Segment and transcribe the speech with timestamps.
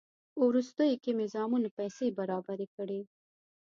[0.33, 3.01] په وروستیو کې مې زامنو پیسې برابرې کړې.